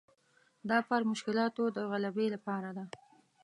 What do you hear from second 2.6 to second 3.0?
ده.